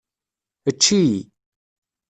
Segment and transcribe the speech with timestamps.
[0.69, 1.21] Ečč-iyi.